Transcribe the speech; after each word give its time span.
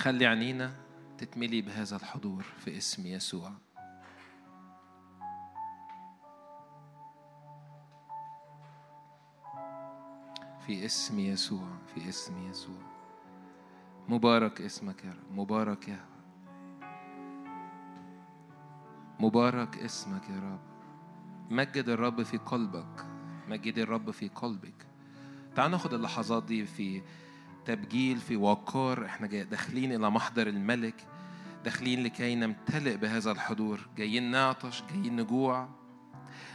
خلي 0.00 0.26
عينينا 0.26 0.72
تتملي 1.18 1.62
بهذا 1.62 1.96
الحضور 1.96 2.42
في 2.42 2.76
اسم 2.76 3.06
يسوع. 3.06 3.52
في 10.66 10.84
اسم 10.84 11.18
يسوع 11.18 11.68
في 11.94 12.08
اسم 12.08 12.50
يسوع. 12.50 12.82
مبارك 14.08 14.60
اسمك 14.60 15.04
يا 15.04 15.10
رب 15.10 15.38
مبارك 15.38 15.88
يا 15.88 15.94
رب. 15.94 16.10
مبارك 19.20 19.78
اسمك 19.78 20.28
يا 20.28 20.40
رب. 20.40 20.60
مجد 21.50 21.88
الرب 21.88 22.22
في 22.22 22.36
قلبك 22.36 23.06
مجد 23.48 23.78
الرب 23.78 24.10
في 24.10 24.28
قلبك. 24.28 24.86
تعال 25.54 25.70
ناخد 25.70 25.94
اللحظات 25.94 26.44
دي 26.44 26.66
في 26.66 27.02
تبجيل 27.74 28.16
في 28.16 28.36
وقار. 28.36 29.04
إحنا 29.04 29.26
داخلين 29.26 29.92
إلى 29.92 30.10
محضر 30.10 30.46
الملك 30.46 31.06
داخلين 31.64 32.04
لكي 32.04 32.34
نمتلئ 32.34 32.96
بهذا 32.96 33.30
الحضور. 33.30 33.88
جايين 33.96 34.30
نعطش 34.30 34.82
جايين 34.90 35.16
نجوع. 35.16 35.68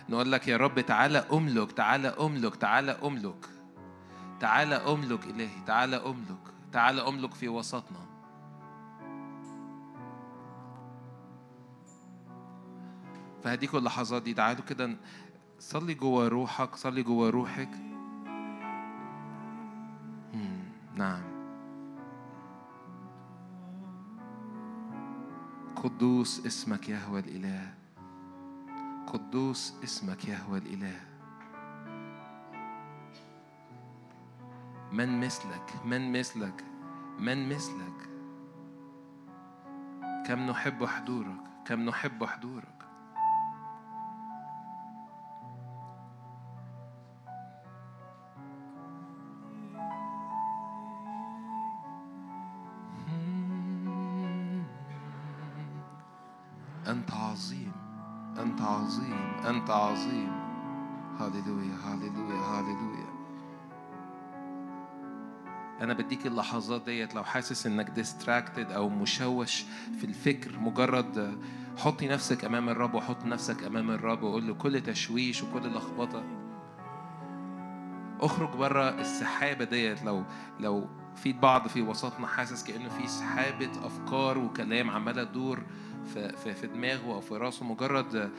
نقول 0.09 0.31
لك 0.31 0.47
يا 0.47 0.57
رب 0.57 0.79
تعالى 0.79 1.17
أملك 1.17 1.71
تعالى 1.71 2.07
أملك 2.07 2.55
تعالى 2.55 2.91
أملك. 2.91 3.45
تعالى 4.39 4.75
أملك 4.75 5.25
إلهي 5.25 5.61
تعالى 5.65 5.95
أملك 5.95 6.53
تعالى 6.71 7.07
أملك 7.07 7.33
في 7.33 7.49
وسطنا. 7.49 8.05
فهديكوا 13.43 13.79
اللحظات 13.79 14.21
دي 14.21 14.33
تعالوا 14.33 14.63
كده 14.63 14.97
صلي 15.59 15.93
جوه 15.93 16.27
روحك 16.27 16.75
صلي 16.75 17.03
جوه 17.03 17.29
روحك. 17.29 17.84
قدوس 25.95 26.45
اسمك 26.45 26.89
يهوى 26.89 27.19
الإله. 27.19 27.73
قدوس 29.07 29.73
اسمك 29.83 30.25
يهوى 30.25 30.57
الإله. 30.57 30.99
من 34.91 35.19
مثلك 35.19 35.85
من 35.85 36.11
مثلك 36.19 36.63
من 37.19 37.49
مثلك. 37.49 37.99
كم 40.27 40.39
نحب 40.49 40.85
حضورك 40.85 41.43
كم 41.65 41.79
نحب 41.81 42.23
حضورك. 42.23 42.74
أنت 59.65 59.73
عظيم 59.73 60.31
هاليلويا 61.19 61.75
هاليلويا 61.83 62.39
هاليلويا 62.39 63.07
أنا 65.81 65.93
بديك 65.93 66.27
اللحظات 66.27 66.81
ديت 66.85 67.15
لو 67.15 67.23
حاسس 67.23 67.65
إنك 67.67 67.89
ديستراكتد 67.89 68.71
أو 68.71 68.89
مشوش 68.89 69.65
في 69.99 70.03
الفكر 70.03 70.59
مجرد 70.59 71.39
حطي 71.77 72.07
نفسك 72.07 72.45
أمام 72.45 72.69
الرب 72.69 72.93
وحط 72.93 73.25
نفسك 73.25 73.63
أمام 73.63 73.91
الرب 73.91 74.23
وقول 74.23 74.47
له 74.47 74.53
كل 74.53 74.81
تشويش 74.81 75.43
وكل 75.43 75.73
لخبطة. 75.73 76.23
اخرج 78.21 78.49
بره 78.49 78.89
السحابة 78.89 79.65
ديت 79.65 80.03
لو 80.03 80.23
لو 80.59 80.87
في 81.15 81.33
بعض 81.33 81.67
في 81.67 81.81
وسطنا 81.81 82.27
حاسس 82.27 82.63
كأنه 82.63 82.89
في 82.89 83.07
سحابة 83.07 83.71
أفكار 83.85 84.37
وكلام 84.37 84.89
عمالة 84.89 85.23
تدور 85.23 85.63
في, 86.13 86.37
في, 86.37 86.53
في 86.53 86.67
دماغه 86.67 87.13
أو 87.13 87.21
في 87.21 87.37
راسه. 87.37 87.65
مجرد 87.65 88.31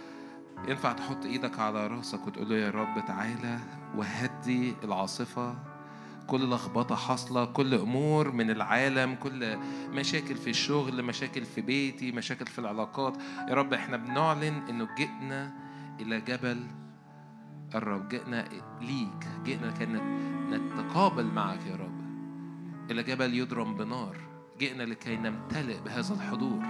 ينفع 0.68 0.92
تحط 0.92 1.24
إيدك 1.24 1.58
على 1.58 1.86
راسك 1.86 2.26
وتقول 2.26 2.48
له 2.48 2.56
يا 2.56 2.70
رب 2.70 3.04
تعالى 3.06 3.58
وهدي 3.96 4.74
العاصفة. 4.84 5.54
كل 6.26 6.50
لخبطة 6.50 6.94
حاصلة 6.94 7.44
كل 7.44 7.74
أمور 7.74 8.32
من 8.32 8.50
العالم 8.50 9.14
كل 9.14 9.58
مشاكل 9.90 10.34
في 10.34 10.50
الشغل 10.50 11.02
مشاكل 11.02 11.44
في 11.44 11.60
بيتي 11.60 12.12
مشاكل 12.12 12.46
في 12.46 12.58
العلاقات. 12.58 13.16
يا 13.48 13.54
رب 13.54 13.74
إحنا 13.74 13.96
بنعلن 13.96 14.62
إنه 14.68 14.88
جئنا 14.98 15.52
إلى 16.00 16.20
جبل 16.20 16.66
الرب 17.74 18.08
جئنا 18.08 18.44
ليك 18.80 19.28
جئنا 19.44 19.70
كي 19.70 19.86
نتقابل 20.50 21.24
معك 21.24 21.66
يا 21.66 21.76
رب. 21.76 22.00
إلى 22.90 23.02
جبل 23.02 23.34
يضرم 23.34 23.76
بنار 23.76 24.16
جئنا 24.58 24.82
لكي 24.82 25.16
نمتلئ 25.16 25.80
بهذا 25.80 26.14
الحضور. 26.14 26.62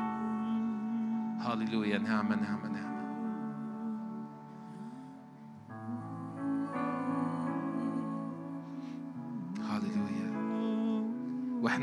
هاليلويا 1.41 1.99
نعمة 1.99 2.37
نعمة 2.37 2.69
نعمة 2.69 2.96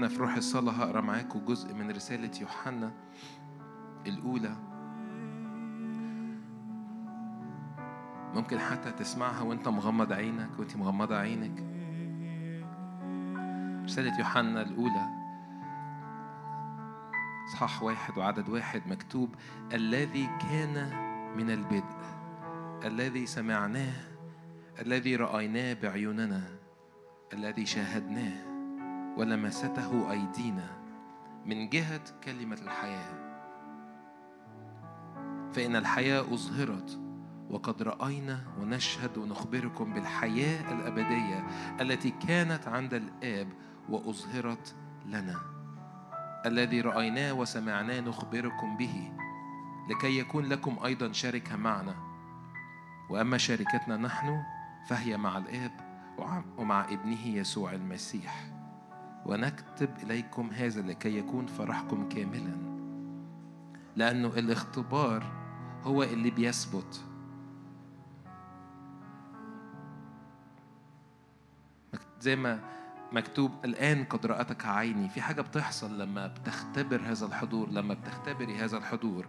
وإحنا 0.04 0.18
في 0.18 0.24
روح 0.24 0.36
الصلاة 0.36 0.72
هقرأ 0.72 1.02
معاكم 1.02 1.46
جزء 1.46 1.74
من 1.74 1.92
رسالة 1.92 2.32
يوحنا 2.42 2.92
الأولى. 4.08 4.56
ممكن 8.34 8.60
حتى 8.60 8.92
تسمعها 8.92 9.42
وأنت 9.42 9.68
مغمض 9.68 10.14
عينك 10.14 10.50
وأنت 10.60 10.76
مغمضة 10.76 11.16
عينك. 11.16 11.64
رسالة 13.84 14.20
يوحنا 14.20 14.62
الأولى. 14.62 15.08
إصحاح 17.50 17.84
واحد 17.84 18.18
وعدد 18.18 18.50
واحد 18.50 18.82
مكتوب 18.88 19.36
الذي 19.74 20.30
كان 20.40 20.74
من 21.38 21.50
البدء 21.50 22.04
الذي 22.86 23.26
سمعناه 23.26 23.94
الذي 24.82 25.16
رأيناه 25.16 25.74
بعيوننا 25.74 26.42
الذي 27.34 27.66
شاهدناه. 27.66 28.53
ولمسته 29.18 30.12
أيدينا 30.12 30.70
من 31.46 31.70
جهة 31.70 32.02
كلمة 32.24 32.58
الحياة. 32.62 33.24
فإن 35.54 35.76
الحياة 35.76 36.22
أظهرت 36.22 37.00
وقد 37.50 37.84
رأينا 37.84 38.40
ونشهد 38.60 39.18
ونخبركم 39.18 39.94
بالحياة 39.94 40.74
الأبدية 40.74 41.48
التي 41.82 42.10
كانت 42.10 42.68
عند 42.68 42.94
الآب 42.94 43.48
وأظهرت 43.90 44.76
لنا. 45.06 45.40
الذي 46.46 46.82
رأيناه 46.82 47.34
وسمعناه 47.34 48.00
نخبركم 48.00 48.78
به 48.78 49.12
لكي 49.90 50.20
يكون 50.20 50.46
لكم 50.46 50.80
أيضا 50.86 51.12
شركة 51.12 51.56
معنا. 51.56 51.96
وأما 53.10 53.38
شركتنا 53.38 53.98
نحن 53.98 54.44
فهي 54.88 55.18
مع 55.18 55.38
الآب 55.38 55.72
ومع 56.58 56.86
ابنه 56.86 57.28
يسوع 57.28 57.74
المسيح. 57.74 58.53
ونكتب 59.26 59.90
إليكم 60.04 60.50
هذا 60.50 60.82
لكي 60.82 61.18
يكون 61.18 61.46
فرحكم 61.46 62.10
كاملا. 62.10 62.74
لأنه 63.96 64.28
الاختبار 64.28 65.24
هو 65.84 66.04
اللي 66.04 66.32
بيثبت. 66.32 67.04
زي 72.20 72.36
ما 72.36 72.60
مكتوب 73.12 73.52
الآن 73.66 74.04
قد 74.04 74.26
رأتك 74.26 74.66
عيني. 74.66 75.10
في 75.10 75.22
حاجة 75.22 75.42
بتحصل 75.42 76.02
لما 76.02 76.28
بتختبر 76.28 77.02
هذا 77.02 77.26
الحضور 77.26 77.70
لما 77.70 77.94
بتختبري 77.94 78.56
هذا 78.56 78.78
الحضور. 78.78 79.28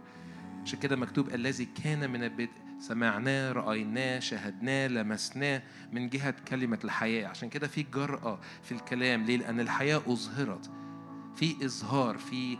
عشان 0.65 0.79
كده 0.79 0.95
مكتوب 0.95 1.29
الذي 1.29 1.65
كان 1.65 2.11
من 2.11 2.23
البدء 2.23 2.51
سمعناه 2.79 3.51
رأيناه 3.51 4.19
شاهدناه 4.19 4.87
لمسناه 4.87 5.61
من 5.91 6.09
جهة 6.09 6.35
كلمة 6.47 6.79
الحياة. 6.83 7.27
عشان 7.27 7.49
كده 7.49 7.67
في 7.67 7.83
جرأة 7.83 8.39
في 8.63 8.71
الكلام. 8.71 9.23
ليه؟ 9.23 9.37
لأن 9.37 9.59
الحياة 9.59 10.01
أظهرت. 10.07 10.71
في 11.35 11.65
إظهار 11.65 12.17
في 12.17 12.57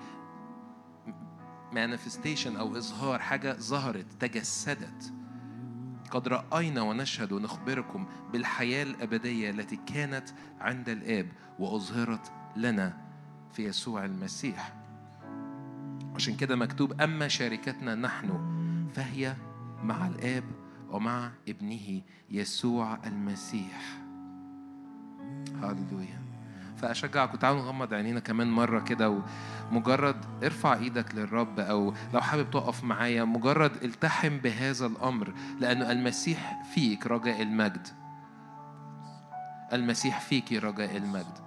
manifestation 1.72 2.58
أو 2.58 2.78
إظهار 2.78 3.20
حاجة 3.20 3.54
ظهرت 3.54 4.06
تجسدت. 4.20 5.14
قد 6.12 6.28
رأينا 6.28 6.82
ونشهد 6.82 7.32
ونخبركم 7.32 8.08
بالحياة 8.32 8.84
الأبدية 8.84 9.50
التي 9.50 9.76
كانت 9.76 10.30
عند 10.60 10.90
الآب 10.90 11.32
وأظهرت 11.60 12.32
لنا 12.56 12.98
في 13.54 13.64
يسوع 13.66 14.06
المسيح. 14.06 14.85
عشان 16.16 16.36
كده 16.36 16.56
مكتوب 16.56 17.02
أما 17.02 17.28
شركتنا 17.28 17.96
نحن 17.96 18.30
فهي 18.96 19.36
مع 19.84 20.08
الآب 20.08 20.44
ومع 20.90 21.32
ابنه 21.50 22.02
يسوع 22.30 23.00
المسيح. 23.06 23.98
هاللويا 25.62 26.26
فأشجعكم 26.78 27.38
تعالوا 27.38 27.62
نغمض 27.62 27.94
عينينا 27.94 28.20
كمان 28.20 28.52
مرة 28.52 28.80
كده 28.80 29.22
ومجرد 29.72 30.26
ارفع 30.44 30.74
إيدك 30.74 31.16
للرب 31.16 31.60
أو 31.60 31.94
لو 32.14 32.22
حابب 32.22 32.52
تقف 32.52 32.84
معايا 32.84 33.24
مجرد 33.24 33.84
التحم 33.84 34.38
بهذا 34.38 34.86
الأمر 34.86 35.34
لأنه 35.60 35.92
المسيح 35.92 36.64
فيك 36.74 37.08
رجاء 37.08 37.42
المجد. 37.42 37.88
المسيح 39.74 40.20
فيك 40.20 40.54
رجاء 40.54 40.98
المجد. 40.98 41.45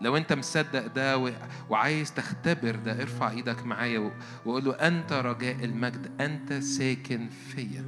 لو 0.00 0.16
انت 0.16 0.32
مصدق 0.32 0.86
ده 0.86 1.32
وعايز 1.70 2.14
تختبر 2.14 2.76
ده 2.76 3.02
ارفع 3.02 3.30
إيدك 3.30 3.66
معايا 3.66 4.12
وقول 4.46 4.64
له 4.64 4.72
أنت 4.72 5.12
رجاء 5.12 5.64
المجد 5.64 6.10
أنت 6.20 6.52
ساكن 6.52 7.28
فيا. 7.28 7.84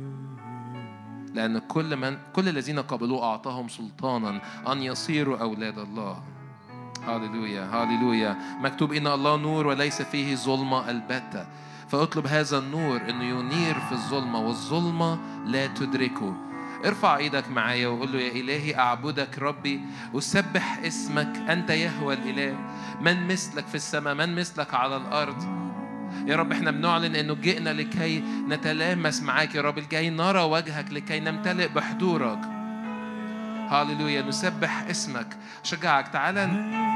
لأن 1.35 1.59
كل 1.59 1.97
من 1.97 2.17
كل 2.32 2.49
الذين 2.49 2.79
قبلوه 2.79 3.25
أعطاهم 3.25 3.69
سلطانا 3.69 4.43
أن 4.73 4.82
يصيروا 4.82 5.38
أولاد 5.38 5.79
الله. 5.79 6.23
هاليلويا 7.06 7.64
هاليلويا 7.64 8.37
مكتوب 8.61 8.93
إن 8.93 9.06
الله 9.06 9.37
نور 9.37 9.67
وليس 9.67 10.03
فيه 10.03 10.37
ظلمه 10.37 10.91
ألبتة. 10.91 11.47
فاطلب 11.88 12.26
هذا 12.26 12.58
النور 12.58 13.00
إنه 13.08 13.25
ينير 13.25 13.75
في 13.75 13.93
الظلمة 13.93 14.41
والظلمة 14.41 15.19
لا 15.47 15.67
تدركه. 15.67 16.51
ارفع 16.84 17.17
إيدك 17.17 17.49
معايا 17.49 17.88
وقول 17.88 18.12
له 18.12 18.19
يا 18.20 18.32
إلهي 18.32 18.79
أعبدك 18.79 19.38
ربي 19.38 19.81
اسبح 20.14 20.79
اسمك 20.79 21.37
أنت 21.50 21.70
يهوى 21.70 22.14
الإله. 22.14 22.56
من 23.00 23.29
مثلك 23.29 23.67
في 23.67 23.75
السماء 23.75 24.14
من 24.14 24.34
مثلك 24.34 24.75
على 24.75 24.96
الأرض؟ 24.96 25.62
يا 26.26 26.37
رب 26.37 26.52
إحنا 26.52 26.70
بنعلن 26.70 27.17
إنه 27.17 27.34
جئنا 27.34 27.70
لكي 27.70 28.25
نتلامس 28.49 29.23
معاك 29.23 29.55
يا 29.55 29.62
رب 29.62 29.79
لكي 29.79 30.11
نرى 30.11 30.40
وجهك 30.40 30.93
لكي 30.93 31.20
نمتلئ 31.20 31.69
بحضورك. 31.69 32.38
هاليلويا 33.69 34.23
نسبح 34.23 34.82
اسمك. 34.90 35.37
شجعك 35.62 36.08
تعالى 36.08 36.46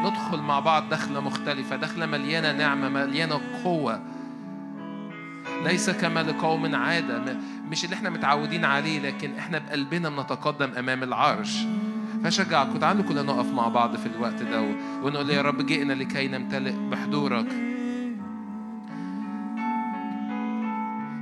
ندخل 0.05 0.39
مع 0.39 0.61
بعض 0.61 0.89
دخلة 0.89 1.21
مختلفة 1.21 1.77
دخلة 1.77 2.07
مليانة 2.07 2.53
نعمة 2.53 2.89
مليانة 2.89 3.41
قوة. 3.65 4.01
ليس 5.65 5.91
كما 5.91 6.23
لقوم 6.23 6.75
عادة. 6.75 7.37
مش 7.71 7.85
اللي 7.85 7.97
إحنا 7.97 8.11
متعودين 8.11 8.65
عليه 8.65 9.01
لكن 9.01 9.39
إحنا 9.39 9.59
بقلبنا 9.59 10.09
بنتقدم 10.09 10.71
أمام 10.79 11.03
العرش. 11.03 11.59
فشجعك 12.25 12.75
وتعالوا 12.75 13.03
كلنا 13.03 13.23
نقف 13.23 13.47
مع 13.47 13.69
بعض 13.69 13.97
في 13.97 14.07
الوقت 14.07 14.43
ده 14.43 14.63
ونقول 15.03 15.31
يا 15.31 15.43
رب 15.43 15.67
جئنا 15.67 15.93
لكي 15.93 16.29
نمتلئ 16.29 16.73
بحضورك. 16.73 17.47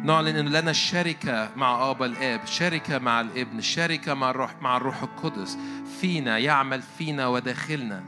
نعلن 0.05 0.37
إن 0.37 0.49
لنا 0.49 0.71
الشركة 0.71 1.51
مع 1.57 1.91
ابا 1.91 2.07
الآب 2.07 2.47
شركة 2.47 2.99
مع 2.99 3.21
الإبن 3.21 3.61
شركة 3.61 4.15
مع 4.15 4.31
الروح 4.31 4.55
مع 4.63 4.77
الروح 4.77 5.03
القدس. 5.03 5.59
فينا 6.01 6.39
يعمل 6.39 6.83
فينا 6.99 7.27
وداخلنا. 7.27 8.03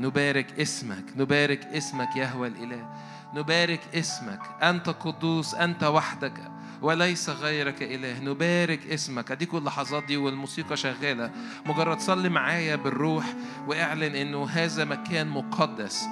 نبارك 0.00 0.60
اسمك 0.60 1.04
نبارك 1.16 1.64
اسمك 1.64 2.16
يهوى 2.16 2.48
الإله. 2.48 2.95
نبارك 3.36 3.80
اسمك. 3.94 4.40
أنت 4.62 4.88
قدوس 4.88 5.54
أنت 5.54 5.84
وحدك 5.84 6.50
وليس 6.82 7.30
غيرك 7.30 7.82
إله. 7.82 8.20
نبارك 8.20 8.86
اسمك. 8.86 9.30
أديكوا 9.30 9.58
اللحظات 9.58 10.04
دي 10.04 10.16
والموسيقى 10.16 10.76
شغالة. 10.76 11.30
مجرد 11.66 12.00
صلي 12.00 12.28
معايا 12.28 12.76
بالروح 12.76 13.34
واعلن 13.66 14.14
إنه 14.14 14.48
هذا 14.48 14.84
مكان 14.84 15.28
مقدس. 15.28 16.06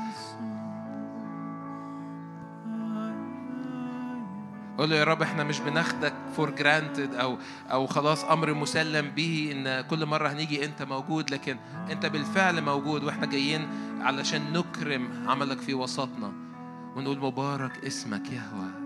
قول 4.79 4.91
له 4.91 4.97
يا 4.97 5.05
رب 5.05 5.23
إحنا 5.23 5.45
مش 5.45 5.61
بناخدك 5.61 6.15
for 6.37 6.51
granted 6.51 7.15
أو 7.15 7.39
أو 7.73 7.87
خلاص 7.87 8.25
أمر 8.25 8.55
مسلم 8.55 9.11
به 9.11 9.51
إن 9.53 9.81
كل 9.81 10.07
مرة 10.07 10.29
هنيجي 10.29 10.65
أنت 10.65 10.83
موجود 10.83 11.31
لكن 11.31 11.57
أنت 11.91 12.07
بالفعل 12.07 12.63
موجود 12.63 13.05
وإحنا 13.05 13.27
جايين 13.27 13.69
علشان 14.01 14.53
نكرم 14.53 15.29
عملك 15.29 15.59
في 15.61 15.75
وسطنا. 15.75 16.44
ونقول 16.97 17.19
مبارك 17.19 17.85
اسمك 17.85 18.33
يهوه 18.33 18.85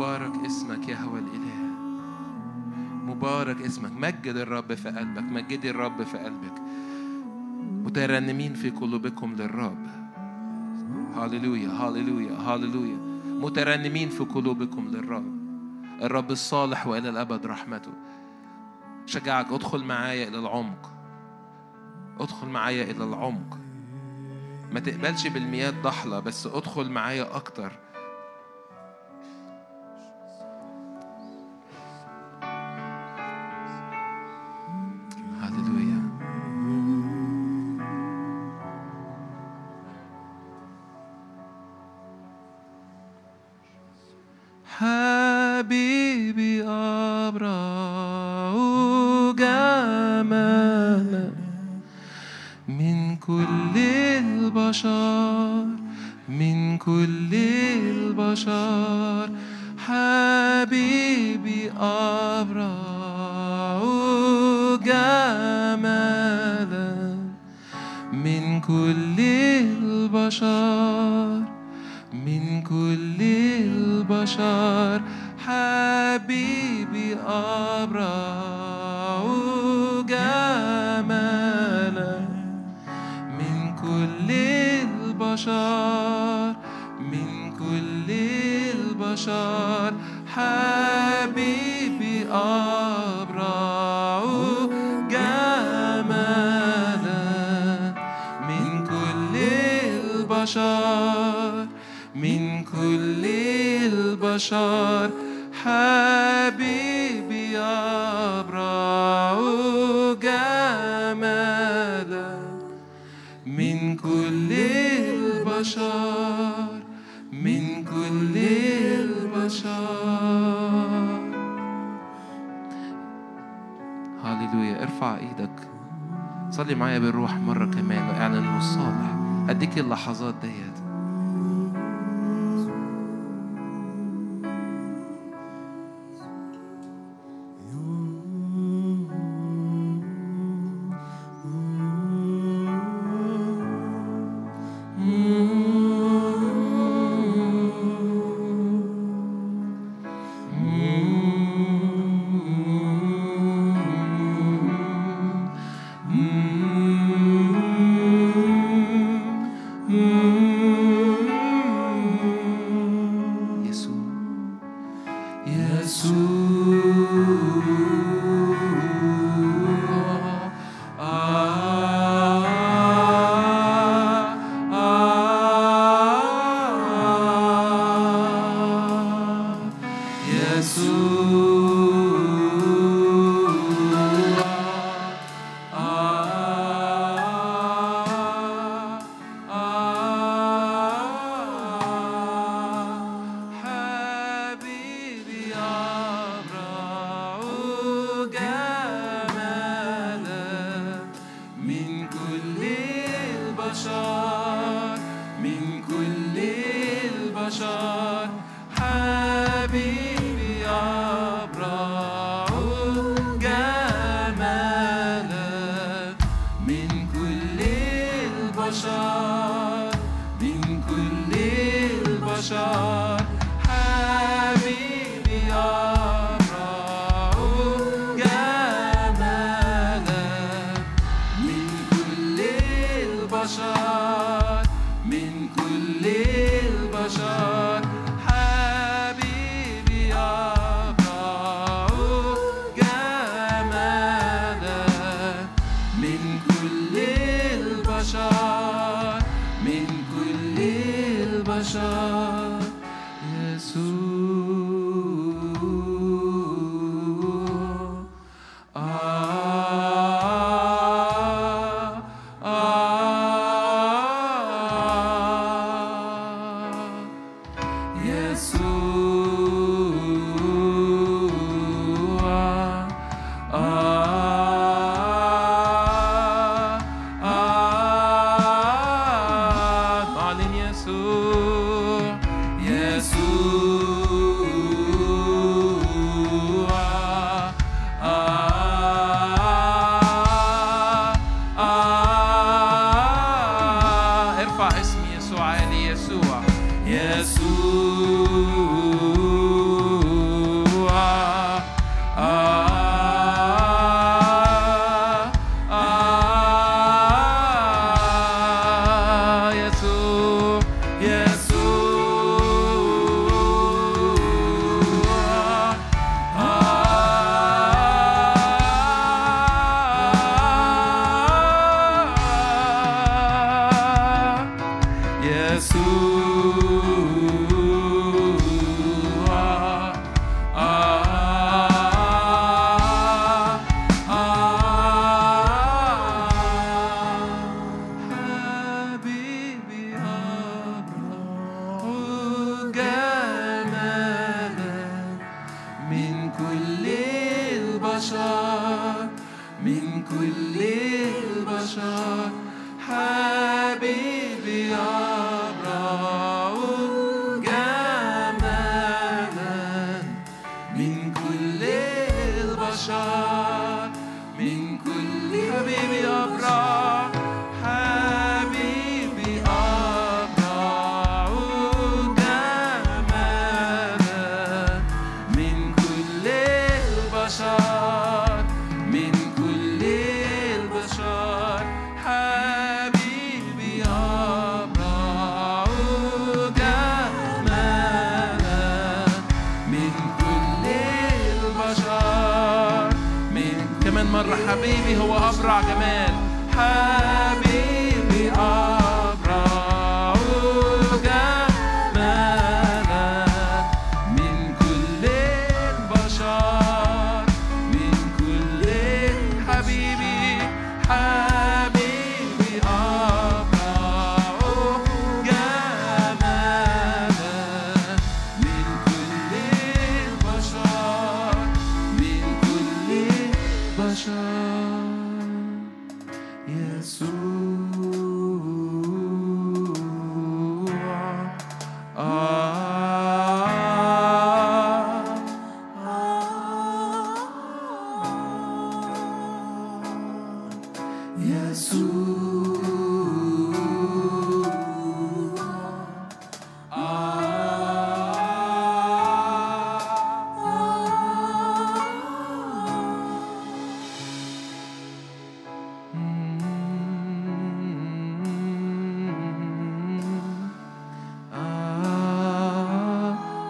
مبارك 0.00 0.44
اسمك 0.46 0.88
يا 0.88 0.96
هو 0.96 1.16
الإله. 1.16 1.60
مبارك 3.06 3.62
اسمك. 3.62 3.92
مجد 3.92 4.36
الرب 4.36 4.74
في 4.74 4.88
قلبك. 4.88 5.22
مجدي 5.22 5.70
الرب 5.70 6.02
في 6.02 6.18
قلبك. 6.18 6.54
مترنمين 7.84 8.54
في 8.54 8.70
قلوبكم 8.70 9.34
للرب. 9.34 9.86
هاليلويا 11.14 11.68
هاليلويا 11.68 12.32
هاليلويا 12.32 12.98
مترنمين 13.26 14.08
في 14.08 14.24
قلوبكم 14.24 14.88
للرب. 14.88 15.40
الرب 16.02 16.30
الصالح 16.30 16.86
وإلى 16.86 17.08
الأبد 17.08 17.46
رحمته. 17.46 17.92
شجعك 19.06 19.52
ادخل 19.52 19.84
معايا 19.84 20.28
إلى 20.28 20.38
العمق. 20.38 20.99
ادخل 22.22 22.46
معايا 22.46 22.82
إلى 22.82 23.04
العمق. 23.04 23.58
ما 24.72 24.80
تقبلش 24.80 25.26
بالمياه 25.26 25.70
ضحلة 25.70 26.20
بس 26.20 26.46
ادخل 26.46 26.90
معايا 26.90 27.36
أكتر. 27.36 27.72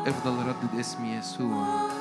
افضل 0.07 0.49
ردد 0.49 0.78
اسم 0.80 1.04
يسوع. 1.04 2.00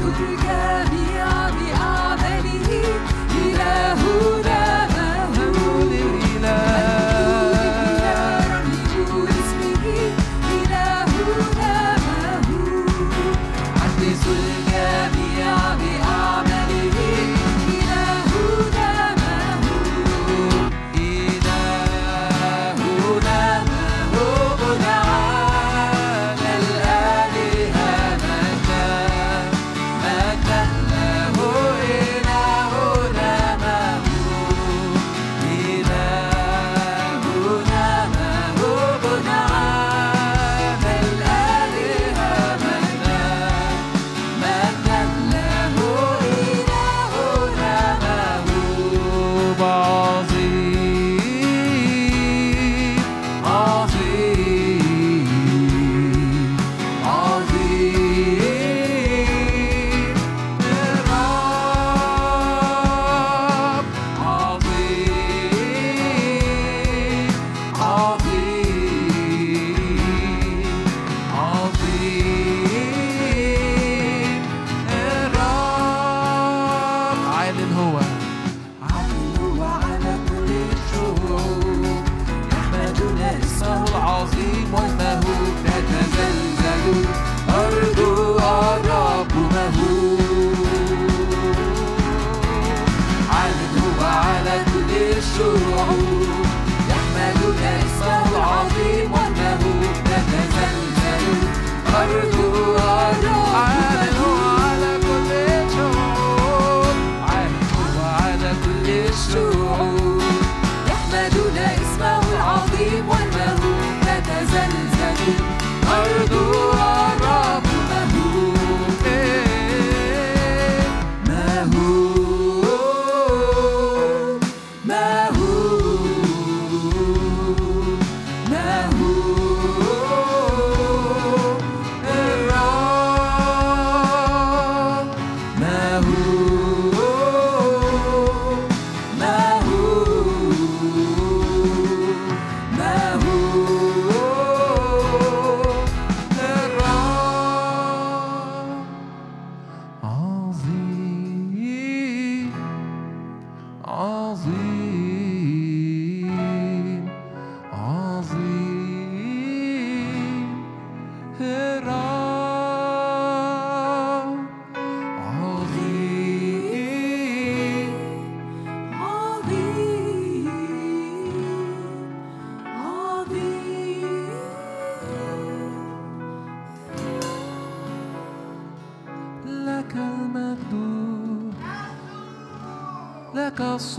معنا 0.00 0.10
حافظ 0.10 0.20
الجميع 0.20 1.39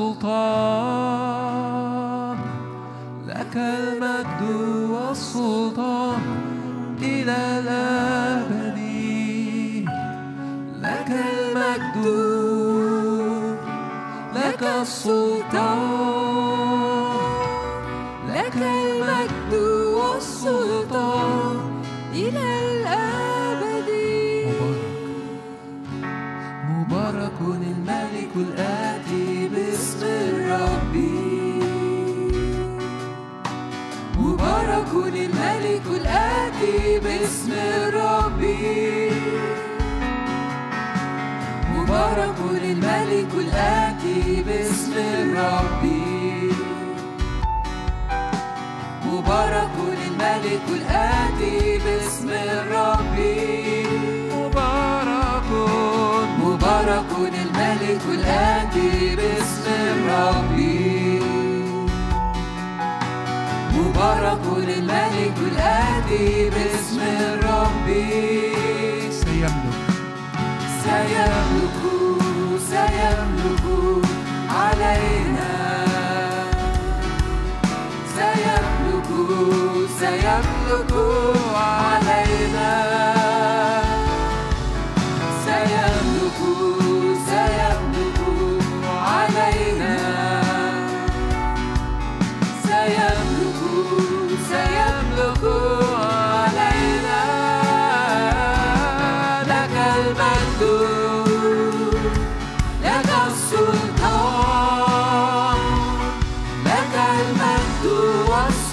لك 0.01 0.50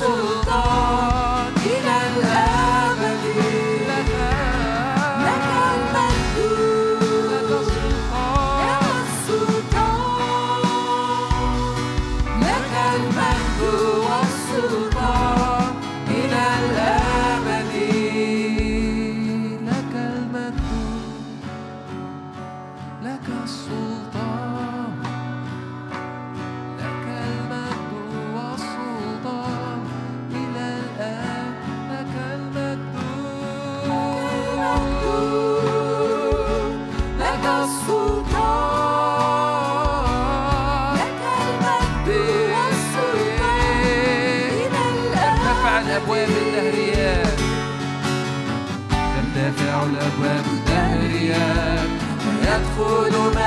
لك 0.09 0.38
Budu 52.79 53.38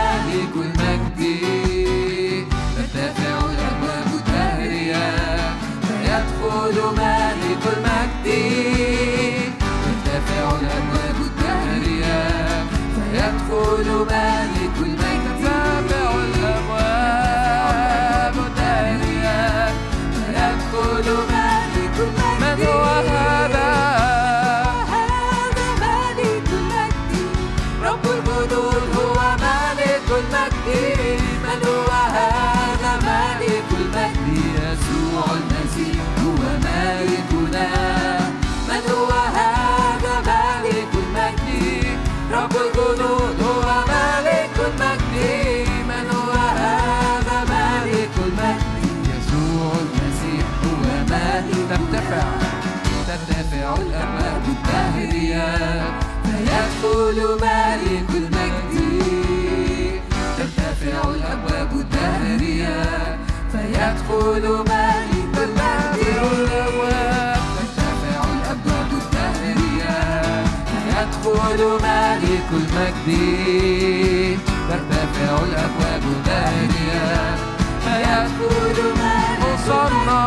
مجدي 72.81 74.37
ترتفع 74.69 75.29
الأبواب 75.43 76.03
دانية. 76.25 77.35
فيدخل 77.83 78.77
من 78.95 79.41
أصلنا 79.53 80.21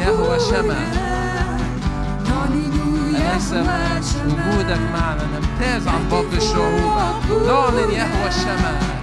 يهوى 0.08 0.38
شمع 0.40 1.08
ننسب 3.18 4.26
وجودك 4.26 4.80
معنا؟ 4.92 5.24
نمتاز 5.34 5.88
عن 5.88 6.08
باقي 6.10 6.36
الشعوب. 6.36 7.22
نعلن 7.46 7.90
يهوى 7.90 8.28
الشمال 8.28 8.97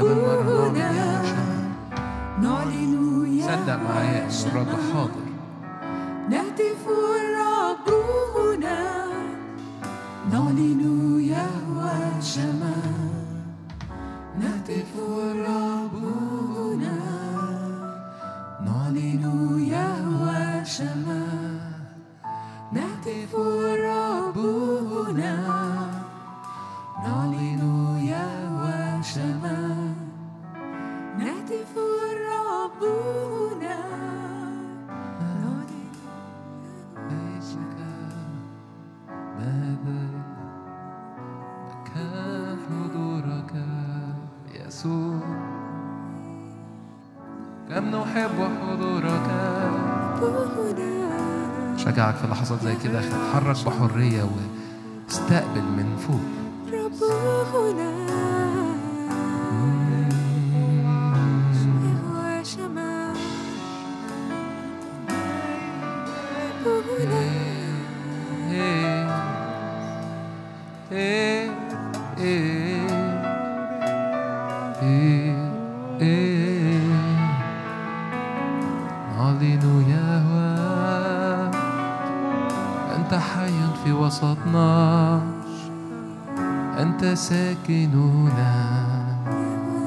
ربنا 0.00 1.22
نعلن 2.42 3.26
يا 3.38 3.46
الرب 4.46 4.68
حاضر. 4.92 5.19
لحظات 52.30 52.62
زي 52.62 52.74
كده 52.84 53.00
اتحرك 53.00 53.56
بحرية 53.66 54.22
واستقبل 55.08 55.62
من 55.62 55.96
فوق. 55.96 56.39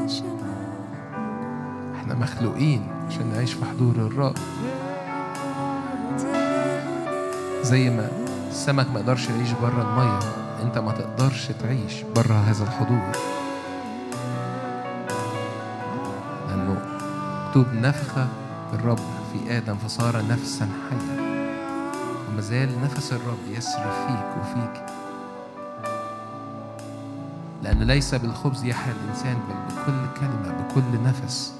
شمال 0.08 0.46
إحنا 1.96 2.16
مخلوقين 2.16 2.88
عشان 3.08 3.28
نعيش 3.34 3.54
في 3.54 3.66
حضور 3.66 3.96
الرب. 3.96 4.36
زي 7.62 7.90
ما 7.90 8.12
السمك 8.50 8.88
ما 8.94 9.00
يقدرش 9.00 9.30
يعيش 9.30 9.52
بره 9.52 9.82
المية 9.82 10.20
انت 10.64 10.78
ما 10.78 10.92
تقدرش 10.92 11.48
تعيش 11.48 12.02
بره 12.16 12.34
هذا 12.34 12.64
الحضور. 12.64 13.12
لأنه 16.48 16.78
مكتوب 17.48 17.68
نفخ 17.74 18.18
الرب 18.74 19.00
في 19.34 19.58
آدم 19.58 19.76
فصار 19.76 20.24
نفسا 20.30 20.70
حيا. 20.90 21.24
وما 22.30 22.42
زال 22.42 22.82
نفس 22.84 23.14
الرب 23.14 23.58
يسري 23.58 23.92
فيك 24.08 24.38
وفيك. 24.42 25.03
لأن 27.64 27.84
ليس 27.84 28.16
بالخبز 28.16 28.64
يحيا 28.64 28.94
الإنسان 28.94 29.34
بل 29.36 29.76
بكل 29.76 30.20
كلمة 30.20 30.52
بكل 30.64 31.04
نفس. 31.04 31.54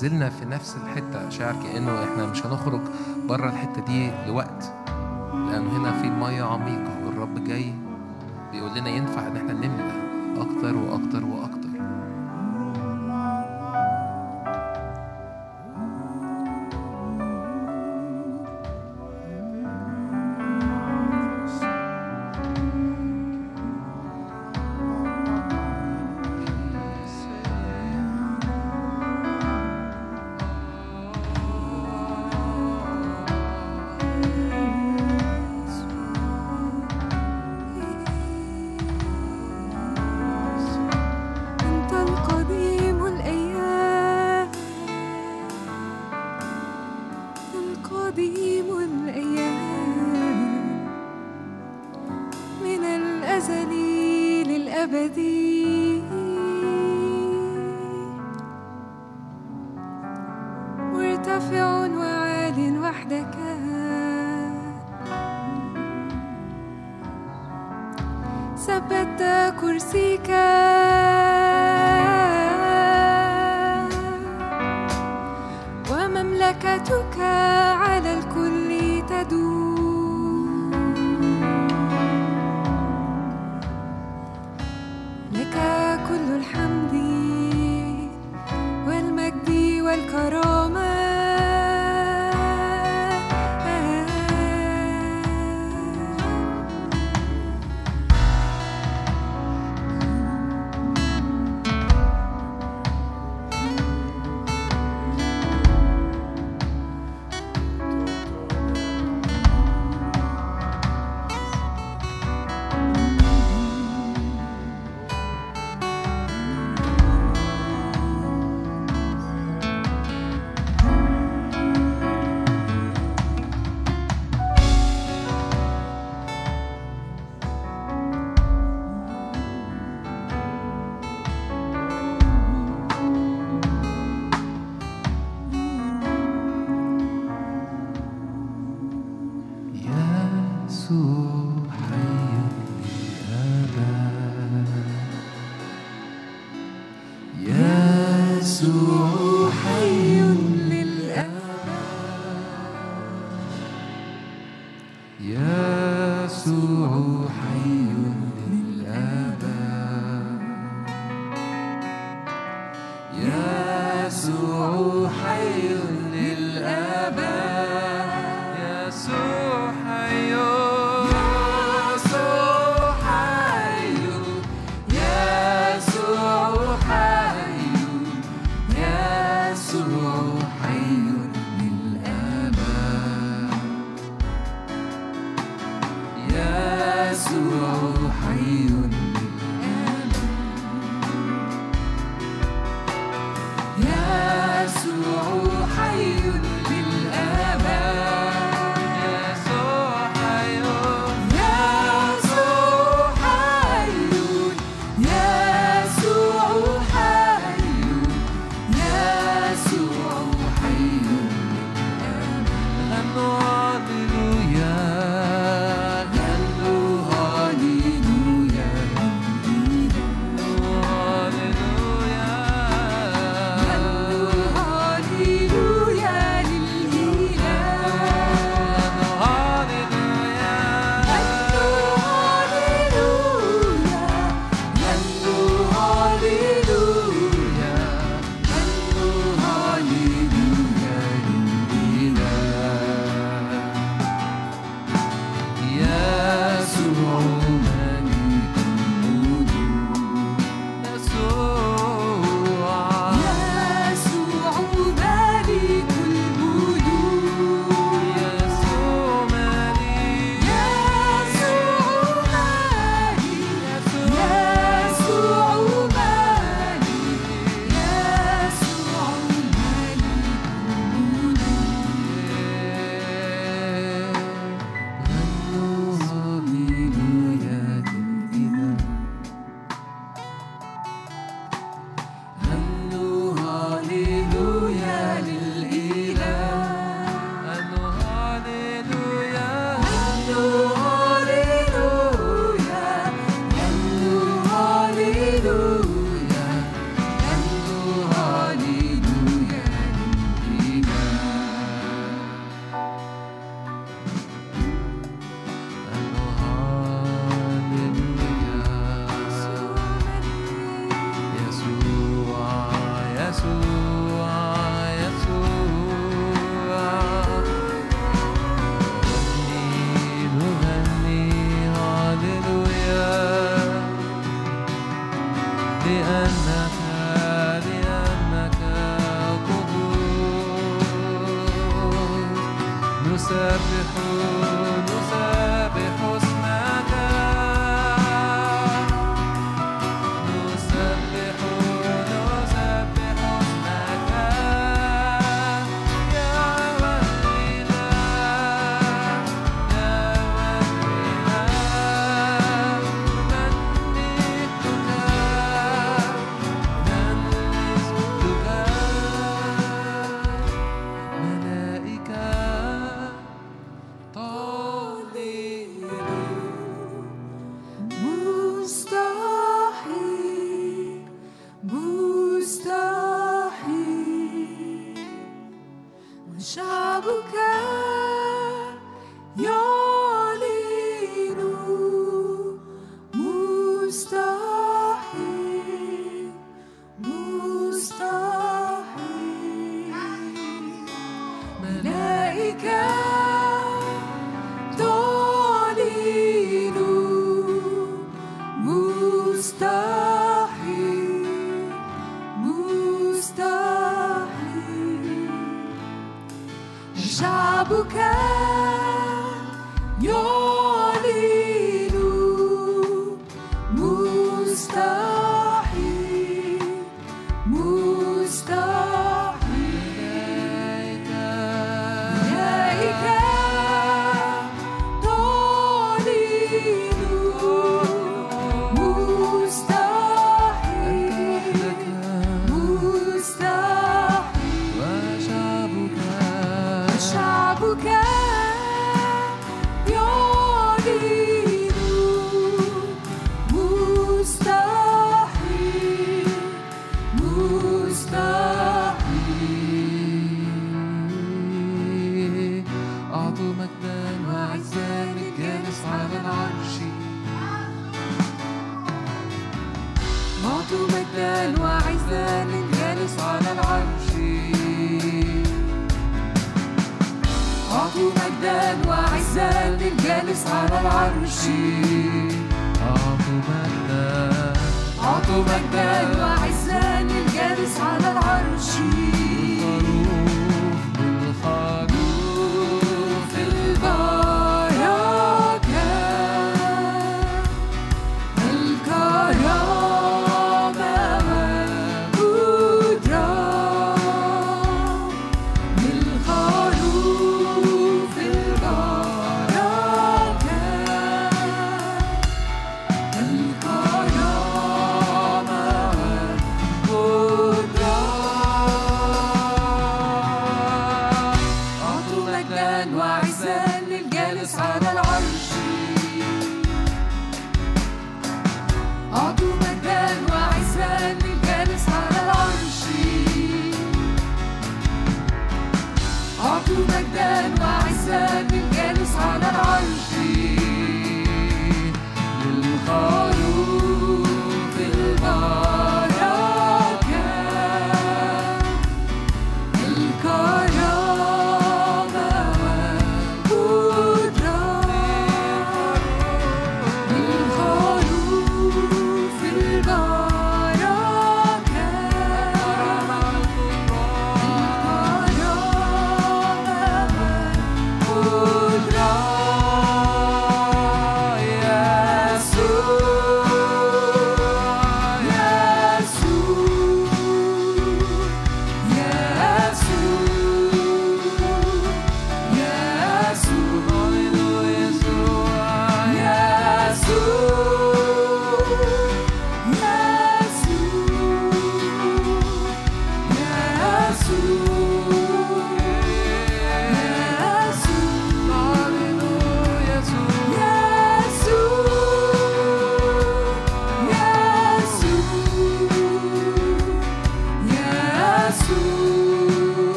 زلنا 0.00 0.28
في 0.30 0.44
نفس 0.44 0.76
الحتة 0.76 1.28
شاعر 1.28 1.54
كأنه 1.62 2.04
إحنا 2.04 2.26
مش 2.26 2.46
هنخرج 2.46 2.80
بره 3.28 3.48
الحتة 3.48 3.80
دي 3.84 4.10
لوقت 4.26 4.72
لأنه 5.32 5.76
هنا 5.76 6.02
في 6.02 6.10
مية 6.10 6.42
عميقة 6.42 7.06
والرب 7.06 7.44
جاي 7.44 7.72
بيقول 8.52 8.78
لنا 8.78 8.88
ينفع 8.88 9.26
إن 9.26 9.36
إحنا 9.36 9.52
نملى 9.52 9.92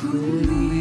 could 0.00 0.14
leave. 0.14 0.79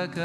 وحدك 0.00 0.18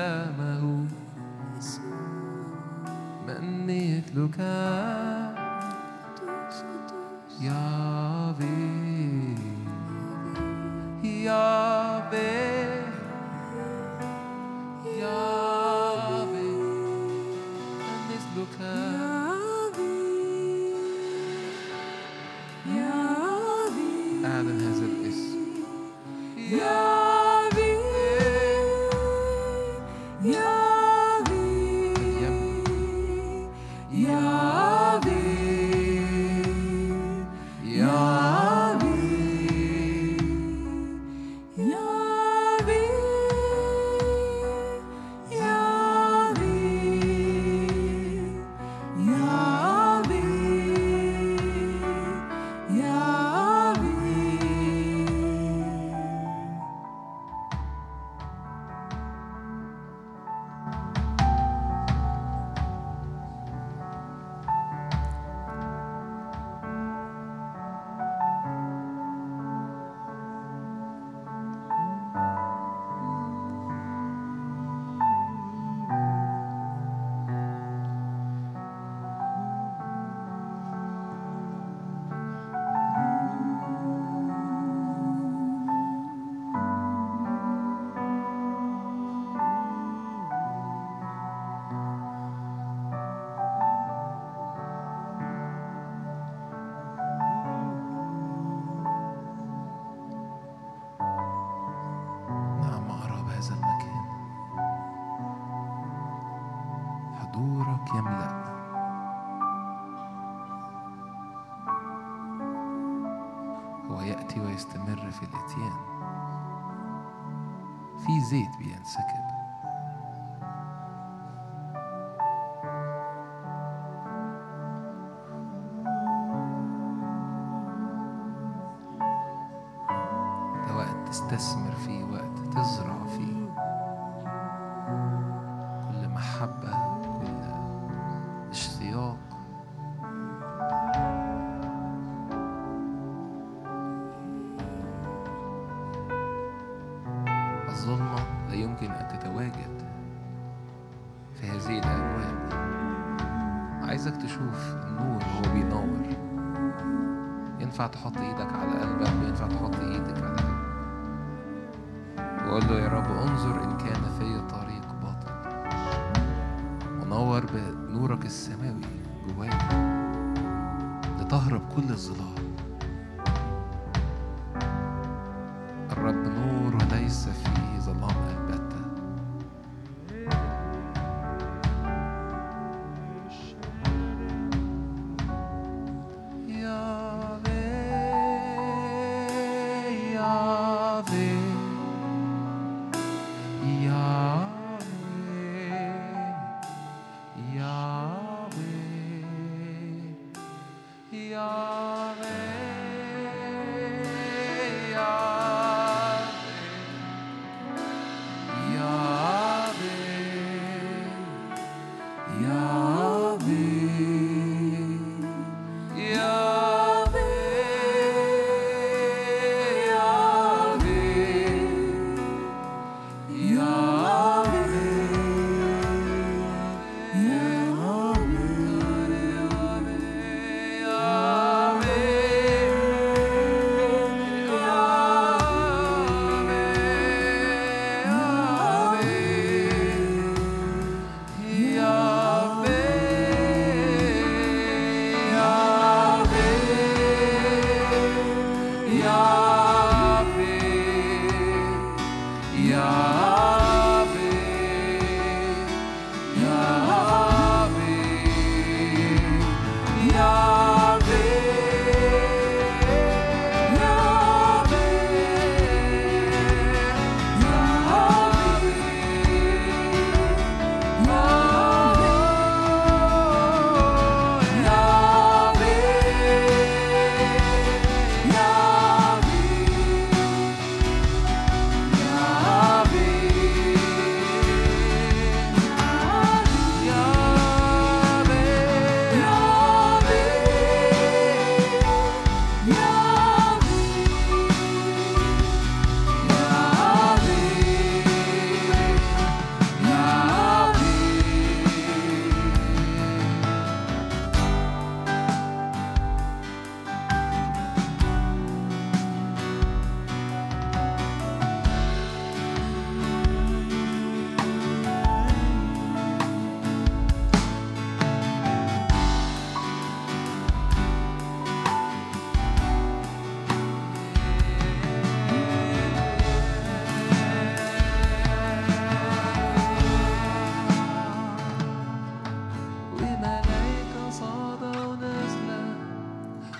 نعم 37.75 38.14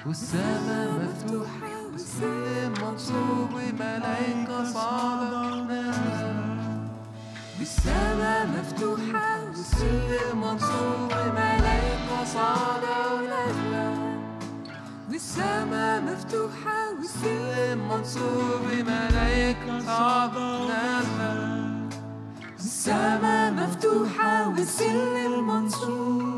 والسماء 0.05 0.91
مفتوحة 1.03 1.85
والسلم 1.93 2.73
منصوب 2.81 3.49
وملائكة 3.53 4.63
ونازلة 5.51 6.89
والسماء 7.59 8.47
مفتوحة 8.47 9.43
والسلم 9.47 10.41
منصوب 10.41 11.09
وملائكة 11.11 12.23
صاعدة 12.33 13.13
ونازلة 13.15 13.87
والسماء 15.11 16.01
مفتوحة 16.01 16.77
والسلم 16.99 17.87
منصوب 17.89 18.61
وملائكة 18.71 19.79
صاعدة 19.85 20.61
ونازلة 20.61 21.55
السماء 22.59 23.53
مفتوحة 23.53 24.49
والسلم 24.49 25.47
منصوب 25.47 26.34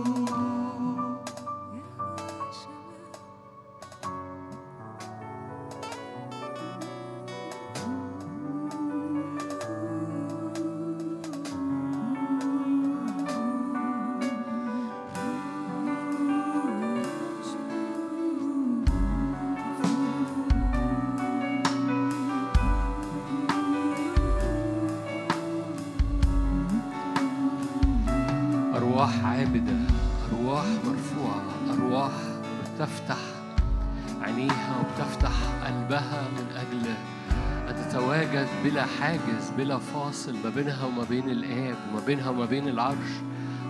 بلا 40.27 40.33
فاصل 40.33 40.43
ما 40.43 40.49
بينها 40.55 40.85
وما 40.85 41.03
بين 41.03 41.29
الآب 41.29 41.77
وما 41.91 42.05
بينها 42.05 42.29
وما 42.29 42.45
بين 42.45 42.67
العرش. 42.67 43.11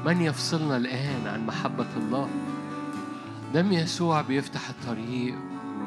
من 0.05 0.21
يفصلنا 0.21 0.77
الآن 0.77 1.27
عن 1.27 1.45
محبة 1.45 1.87
الله؟ 1.97 2.29
دم 3.53 3.71
يسوع 3.71 4.21
بيفتح 4.21 4.69
الطريق. 4.69 5.35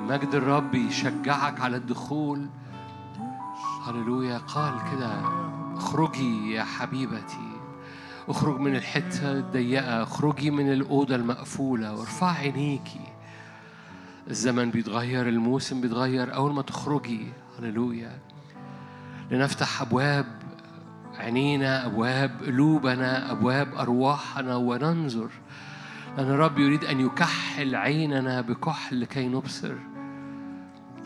مجد 0.08 0.34
الرب 0.34 0.74
يشجعك 0.74 1.60
على 1.60 1.76
الدخول. 1.76 2.46
هللويا. 3.86 4.38
قال 4.38 4.74
كده 4.92 5.20
اخرجي 5.76 6.52
يا 6.52 6.64
حبيبتي. 6.64 7.50
اخرج 8.28 8.60
من 8.60 8.76
الحتة 8.76 9.32
الضيقة. 9.32 10.02
اخرجي 10.02 10.50
من 10.50 10.72
الأوضة 10.72 11.14
المقفولة. 11.14 11.94
وارفع 11.94 12.30
عينيكي. 12.30 13.06
الزمن 14.30 14.70
بيتغير 14.70 15.28
الموسم 15.28 15.80
بيتغير. 15.80 16.34
أول 16.34 16.52
ما 16.52 16.62
تخرجي 16.62 17.26
هللويا 17.58 18.18
لنفتح 19.30 19.82
أبواب 19.82 20.39
عينينا 21.18 21.86
أبواب 21.86 22.30
قلوبنا 22.46 23.32
أبواب 23.32 23.74
أرواحنا 23.74 24.56
وننظر. 24.56 25.30
لأن 26.16 26.30
الرب 26.30 26.58
يريد 26.58 26.84
أن 26.84 27.00
يكحل 27.00 27.74
عيننا 27.74 28.40
بكحل 28.40 29.00
لكي 29.00 29.28
نبصر. 29.28 29.74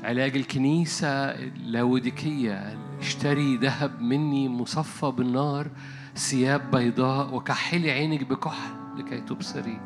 علاج 0.04 0.36
الكنيسة 0.36 1.08
اللاوديكية 1.08 2.78
اشتري 3.00 3.56
ذهب 3.56 4.00
مني 4.00 4.48
مصفى 4.48 5.12
بالنار 5.16 5.70
ثياب 6.16 6.70
بيضاء 6.70 7.34
وكحلي 7.34 7.90
عينك 7.90 8.24
بكحل 8.24 8.74
لكي 8.98 9.20
تبصري. 9.20 9.80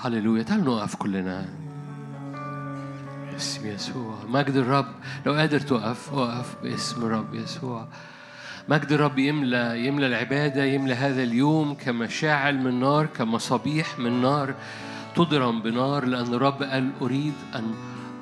هللويا. 0.00 0.42
تعالوا 0.42 0.76
نقف 0.76 0.96
كلنا. 0.96 1.67
باسم 3.38 3.66
يسوع 3.66 4.14
مجد 4.28 4.56
الرب 4.56 4.86
لو 5.26 5.32
قادر 5.34 5.60
تقف 5.60 6.12
وقف 6.12 6.56
باسم 6.62 7.04
الرب 7.04 7.34
يسوع. 7.34 7.86
مجد 8.68 8.92
الرب 8.92 9.18
يملى 9.18 9.86
يملى 9.86 10.06
العبادة 10.06 10.64
يملى 10.64 10.94
هذا 10.94 11.22
اليوم 11.22 11.74
كمشاعل 11.74 12.58
من 12.58 12.80
نار 12.80 13.06
كمصابيح 13.06 13.98
من 13.98 14.22
نار 14.22 14.54
تضرم 15.14 15.62
بنار 15.62 16.04
لأن 16.04 16.34
الرب 16.34 16.62
قال 16.62 16.90
أريد 17.02 17.34
أن 17.54 17.74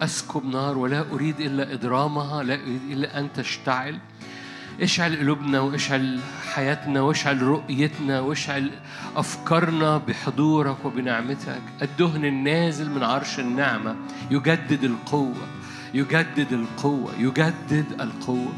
أسكب 0.02 0.44
نار 0.44 0.78
ولا 0.78 1.04
أريد 1.12 1.40
إلا 1.40 1.74
إضرامها 1.74 2.42
لا 2.42 2.54
أريد 2.54 2.82
إلا 2.90 3.18
أن 3.18 3.32
تشتعل. 3.32 3.98
اشعل 4.80 5.16
قلوبنا 5.16 5.60
واشعل 5.60 6.20
حياتنا 6.54 7.00
واشعل 7.00 7.42
رؤيتنا 7.42 8.20
واشعل 8.20 8.70
أفكارنا 9.16 9.98
بحضورك 9.98 10.84
وبنعمتك. 10.84 11.62
الدهن 11.82 12.24
النازل 12.24 12.90
من 12.90 13.02
عرش 13.02 13.38
النعمة 13.40 13.96
يجدد 14.30 14.84
القوة 14.84 15.46
يجدد 15.94 16.52
القوة 16.52 17.12
يجدد 17.18 17.84
القوة. 18.00 18.52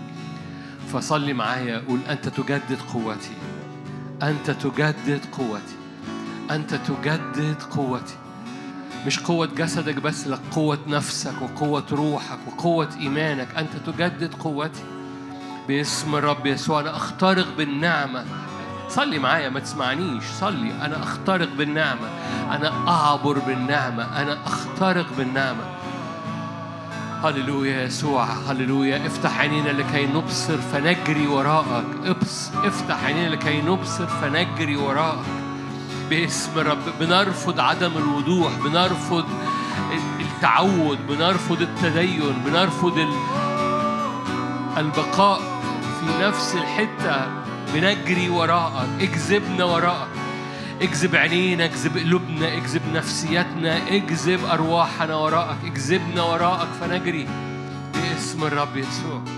فصلي 0.92 1.32
معايا 1.32 1.82
قول 1.88 2.00
أنت 2.08 2.28
تجدد 2.28 2.78
قوتي. 2.92 3.34
أنت 4.22 4.50
تجدد 4.50 5.20
قوتي. 5.32 5.76
أنت 6.50 6.74
تجدد 6.74 7.62
قوتي. 7.62 8.16
مش 9.06 9.18
قوة 9.18 9.46
جسدك 9.46 9.94
بس 9.94 10.26
لك 10.26 10.40
قوة 10.52 10.78
نفسك 10.88 11.42
وقوة 11.42 11.86
روحك 11.92 12.38
وقوة 12.46 12.88
إيمانك. 13.00 13.48
أنت 13.56 13.70
تجدد 13.86 14.34
قوتي. 14.34 14.97
باسم 15.68 16.14
الرب 16.14 16.46
يسوع 16.46 16.80
أنا 16.80 16.96
أخترق 16.96 17.46
بالنعمة. 17.56 18.24
صلي 18.88 19.18
معايا 19.18 19.48
ما 19.48 19.60
تسمعنيش. 19.60 20.24
صلي 20.40 20.72
أنا 20.84 21.02
أخترق 21.02 21.48
بالنعمة. 21.58 22.08
أنا 22.50 22.88
أعبر 22.88 23.38
بالنعمة. 23.38 24.22
أنا 24.22 24.38
أخترق 24.46 25.06
بالنعمة. 25.18 25.64
هللويا 27.24 27.82
يسوع 27.82 28.24
هللويا. 28.24 29.06
افتح 29.06 29.40
عينينا 29.40 29.68
لكي 29.68 30.06
نبصر 30.06 30.58
فنجري 30.58 31.26
وراءك. 31.26 31.84
ابص 32.04 32.50
افتح 32.54 33.04
عينينا 33.04 33.34
لكي 33.34 33.60
نبصر 33.60 34.06
فنجري 34.06 34.76
وراءك. 34.76 35.26
باسم 36.10 36.50
الرب 36.56 36.84
بنرفض 37.00 37.60
عدم 37.60 37.92
الوضوح 37.96 38.52
بنرفض 38.64 39.24
التعود 40.20 40.98
بنرفض 41.08 41.62
التدين 41.62 42.42
بنرفض 42.46 42.98
ال... 42.98 43.12
البقاء. 44.76 45.57
نفس 46.20 46.54
الحتة 46.54 47.26
بنجري 47.74 48.28
وراءك. 48.28 48.88
اجذبنا 49.00 49.64
وراءك. 49.64 50.08
اجذب 50.82 51.16
عينينا 51.16 51.64
اجذب 51.64 51.98
قلوبنا 51.98 52.54
اجذب 52.54 52.82
نفسياتنا 52.94 53.88
اجذب 53.88 54.44
أرواحنا 54.44 55.16
وراءك. 55.16 55.58
اجذبنا 55.64 56.22
وراءك 56.22 56.68
فنجري. 56.80 57.28
باسم 57.94 58.44
الرب 58.44 58.76
يسوع. 58.76 59.37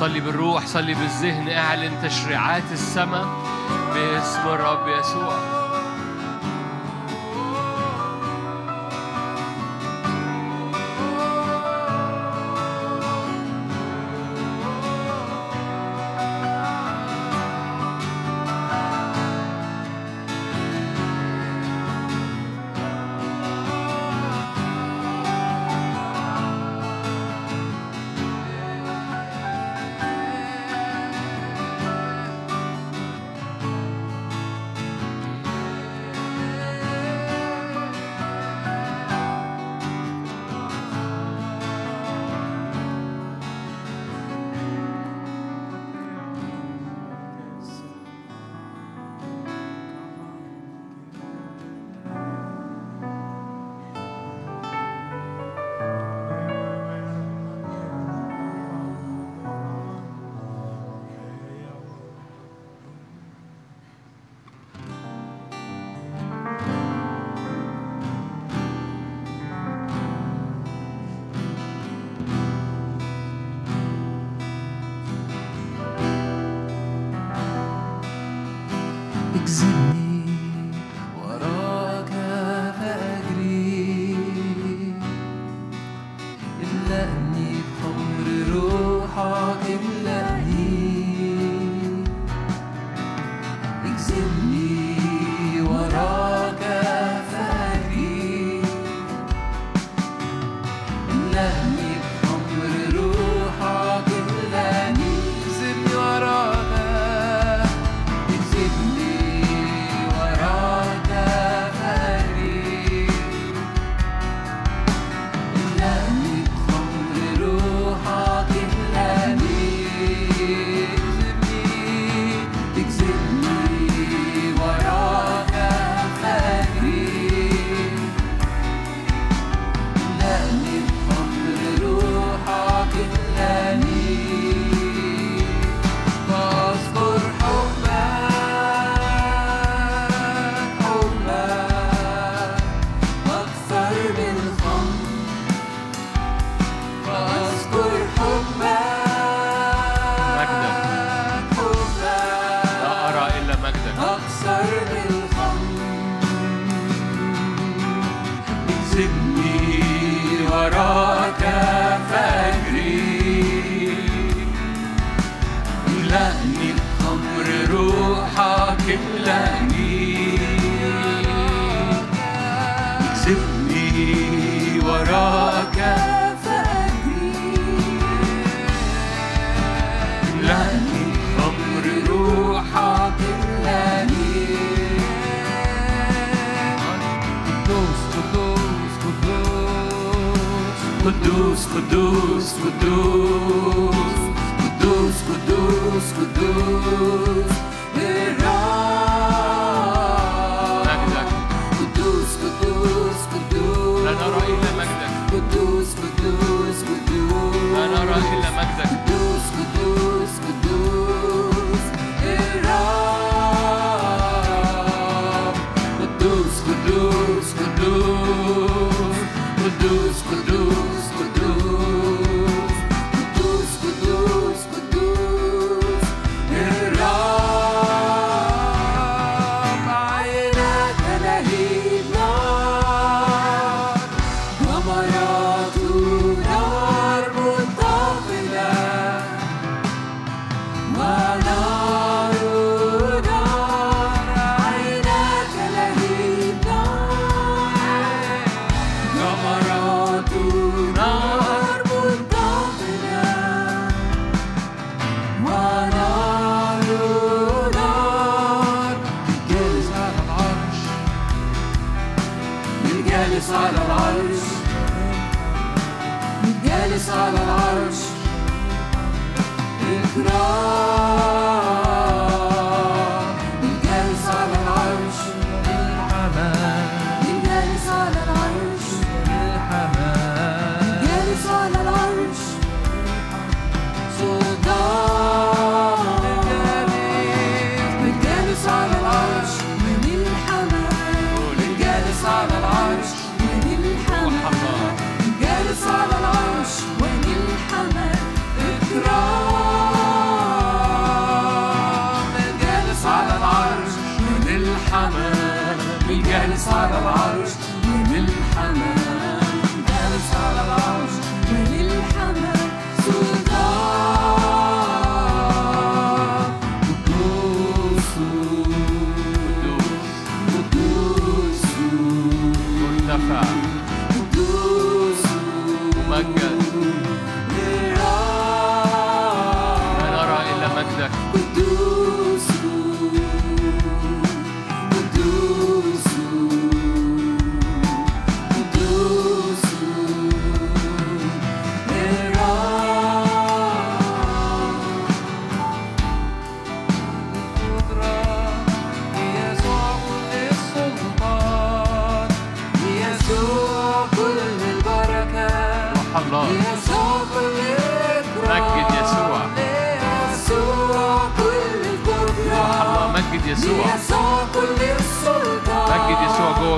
صلي 0.00 0.20
بالروح 0.20 0.66
صلي 0.66 0.94
بالذهن 0.94 1.48
اعلن 1.48 2.02
تشريعات 2.02 2.72
السماء 2.72 3.26
باسم 3.94 4.48
الرب 4.48 4.88
يسوع. 4.88 5.59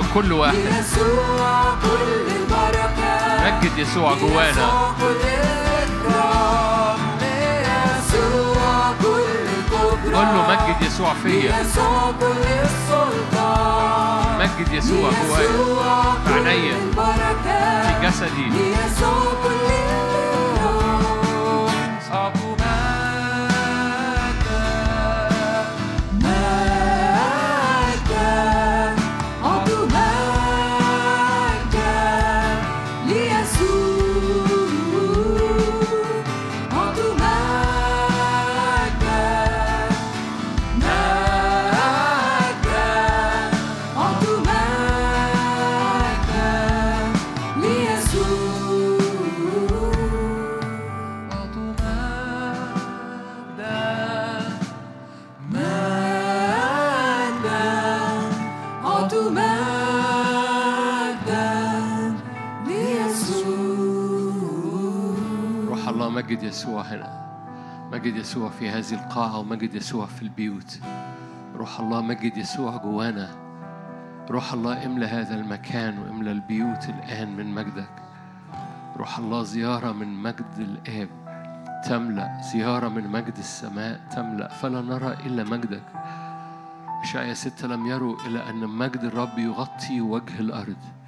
يسوع 0.03 0.13
كل 0.13 0.31
واحد. 0.33 0.55
يسوع 0.55 1.63
كل 1.81 2.11
البركة 2.35 3.13
مجد 3.45 3.77
يسوع 3.77 4.13
جوانا. 4.13 4.67
قل 10.03 10.27
له 10.29 10.41
مجد 10.49 10.81
يسوع 10.81 11.13
فيا. 11.23 11.59
يسوع 11.59 12.11
كل 12.19 12.43
السلطان. 12.63 14.39
مجد 14.39 14.73
يسوع 14.73 15.09
جوايا 15.27 15.47
في 16.25 16.33
عينيا 16.33 16.75
في 17.83 18.07
جسدي. 18.07 18.47
يسوع 18.71 19.23
كل 19.43 19.65
الروح 20.59 21.73
يسوع 66.63 66.81
هنا. 66.81 67.23
مجد 67.91 68.15
يسوع 68.15 68.49
في 68.49 68.69
هذه 68.69 68.93
القاعة 68.93 69.37
ومجد 69.37 69.75
يسوع 69.75 70.05
في 70.05 70.21
البيوت. 70.21 70.79
روح 71.55 71.79
الله 71.79 72.01
مجد 72.01 72.37
يسوع 72.37 72.77
جوانا. 72.77 73.29
روح 74.29 74.53
الله 74.53 74.85
املى 74.85 75.05
هذا 75.05 75.35
المكان 75.35 75.99
واملى 75.99 76.31
البيوت 76.31 76.89
الآن 76.89 77.35
من 77.35 77.53
مجدك. 77.55 77.89
روح 78.97 79.17
الله 79.19 79.43
زيارة 79.43 79.91
من 79.91 80.23
مجد 80.23 80.45
الآب 80.57 81.09
تملأ. 81.85 82.41
زيارة 82.53 82.87
من 82.87 83.07
مجد 83.07 83.37
السماء 83.37 83.99
تملأ. 84.15 84.47
فلا 84.47 84.81
نرى 84.81 85.13
إلا 85.25 85.43
مجدك. 85.43 85.83
إشعيا 87.03 87.33
ستة 87.33 87.67
لم 87.67 87.87
يروا 87.87 88.15
إلا 88.27 88.49
أن 88.49 88.67
مجد 88.67 89.03
الرب 89.03 89.39
يغطي 89.39 90.01
وجه 90.01 90.39
الأرض. 90.39 91.02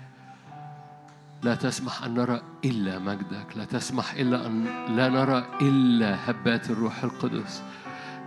لا 1.43 1.55
تسمح 1.55 2.03
أن 2.03 2.13
نرى 2.13 2.41
إلا 2.65 2.99
مجدك. 2.99 3.57
لا 3.57 3.65
تسمح 3.65 4.13
إلا 4.13 4.47
أن 4.47 4.65
لا 4.95 5.09
نرى 5.09 5.45
إلا 5.61 6.29
هبات 6.29 6.69
الروح 6.69 7.03
القدس. 7.03 7.63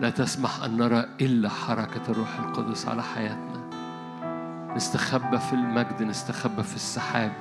لا 0.01 0.09
تسمح 0.09 0.63
أن 0.63 0.77
نرى 0.77 1.05
إلا 1.21 1.49
حركة 1.49 2.11
الروح 2.11 2.39
القدس 2.39 2.87
على 2.87 3.03
حياتنا. 3.03 3.59
نستخبى 4.75 5.37
في 5.39 5.53
المجد 5.53 6.03
نستخبى 6.03 6.63
في 6.63 6.75
السحاب 6.75 7.31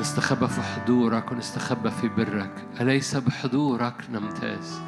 نستخبى 0.00 0.48
في 0.48 0.62
حضورك 0.62 1.32
ونستخبى 1.32 1.90
في 1.90 2.08
برك. 2.08 2.66
أليس 2.80 3.16
بحضورك 3.16 3.94
نمتاز؟ 4.12 4.80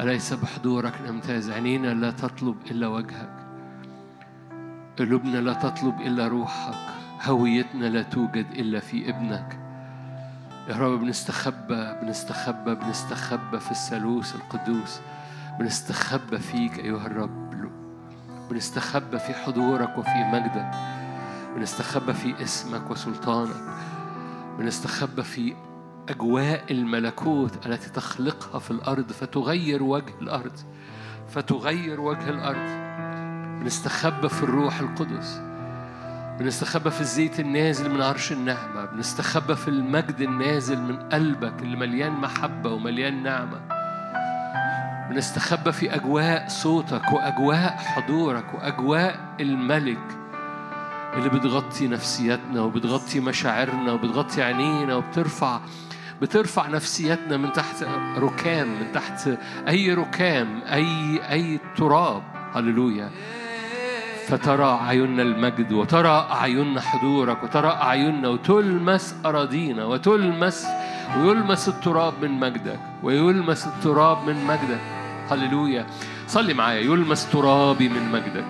أليس 0.00 0.32
بحضورك 0.32 0.92
نمتاز؟ 1.08 1.50
عينينا 1.50 1.94
لا 1.94 2.10
تطلب 2.10 2.56
إلا 2.70 2.86
وجهك. 2.86 3.36
قلوبنا 4.98 5.38
لا 5.38 5.52
تطلب 5.52 6.00
إلا 6.00 6.28
روحك. 6.28 7.05
هويتنا 7.22 7.86
لا 7.86 8.02
توجد 8.02 8.46
إلا 8.52 8.80
في 8.80 9.10
ابنك. 9.10 9.58
يا 10.68 10.76
رب 10.76 11.00
بنستخبى 11.00 11.94
بنستخبى 12.02 12.74
بنستخبى 12.74 13.60
في 13.60 13.70
الثالوث 13.70 14.34
القدوس. 14.34 15.00
بنستخبى 15.58 16.38
فيك 16.38 16.78
أيها 16.78 17.06
الرب. 17.06 17.46
بنستخبى 18.50 19.18
في 19.18 19.34
حضورك 19.34 19.98
وفي 19.98 20.24
مجدك. 20.32 20.70
بنستخبى 21.56 22.12
في 22.12 22.42
اسمك 22.42 22.90
وسلطانك. 22.90 23.56
بنستخبى 24.58 25.22
في 25.22 25.54
أجواء 26.08 26.64
الملكوت 26.70 27.66
التي 27.66 27.90
تخلقها 27.90 28.58
في 28.58 28.70
الأرض 28.70 29.12
فتغير 29.12 29.82
وجه 29.82 30.14
الأرض. 30.20 30.58
فتغير 31.28 32.00
وجه 32.00 32.30
الأرض. 32.30 32.86
بنستخبى 33.60 34.28
في 34.28 34.42
الروح 34.42 34.80
القدس. 34.80 35.40
بنستخبى 36.38 36.90
في 36.90 37.00
الزيت 37.00 37.40
النازل 37.40 37.90
من 37.90 38.02
عرش 38.02 38.32
النعمة 38.32 38.84
بنستخبى 38.84 39.56
في 39.56 39.68
المجد 39.68 40.20
النازل 40.20 40.80
من 40.80 40.96
قلبك 40.96 41.62
اللي 41.62 41.76
مليان 41.76 42.12
محبة 42.12 42.70
ومليان 42.72 43.22
نعمة. 43.22 43.60
بنستخبى 45.10 45.72
في 45.72 45.94
أجواء 45.94 46.48
صوتك 46.48 47.12
وأجواء 47.12 47.76
حضورك 47.78 48.54
وأجواء 48.54 49.34
الملك 49.40 50.16
اللي 51.14 51.28
بتغطي 51.28 51.88
نفسياتنا 51.88 52.60
وبتغطي 52.60 53.20
مشاعرنا 53.20 53.92
وبتغطي 53.92 54.42
عينينا 54.42 54.94
وبترفع 54.94 55.60
بترفع 56.22 56.68
نفسياتنا 56.68 57.36
من 57.36 57.52
تحت 57.52 57.84
ركام 58.18 58.68
من 58.68 58.92
تحت 58.92 59.28
أي 59.68 59.94
ركام 59.94 60.60
أي 60.72 61.20
أي 61.30 61.60
تراب. 61.76 62.22
هللويا. 62.54 63.10
فترى 64.28 64.64
أعيننا 64.64 65.22
المجد 65.22 65.72
وترى 65.72 66.26
أعيننا 66.30 66.80
حضورك 66.80 67.42
وترى 67.44 67.68
أعيننا 67.68 68.28
وتلمس 68.28 69.14
أراضينا 69.26 69.84
وتلمس 69.84 70.66
ويلمس 71.18 71.68
التراب 71.68 72.14
من 72.22 72.30
مجدك 72.40 72.80
ويلمس 73.02 73.66
التراب 73.66 74.18
من 74.26 74.44
مجدك. 74.44 74.80
هللويا. 75.30 75.86
صلي 76.28 76.54
معايا. 76.54 76.80
يلمس 76.80 77.30
ترابي 77.30 77.88
من 77.88 78.12
مجدك. 78.12 78.44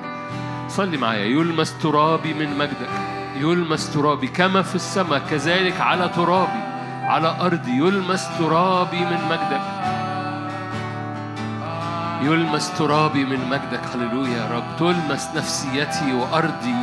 صلي 0.69 0.97
معايا. 0.97 1.25
يلمس 1.25 1.79
ترابي 1.79 2.35
من 2.35 2.59
مجدك. 2.59 2.93
يلمس 3.37 3.95
ترابي 3.95 4.27
كما 4.27 4.63
في 4.63 4.75
السماء 4.75 5.19
كذلك 5.31 5.81
على 5.81 6.09
ترابي 6.09 6.63
على 7.03 7.37
أرضي. 7.41 7.71
يلمس 7.71 8.39
ترابي 8.39 9.01
من 9.01 9.21
مجدك. 9.31 9.96
يلمس 12.27 12.79
ترابي 12.79 13.25
من 13.25 13.49
مجدك 13.49 13.81
هللويا 13.95 14.37
يا 14.37 14.51
رب. 14.51 14.65
تلمس 14.79 15.29
نفسيتي 15.37 16.15
وأرضي 16.15 16.75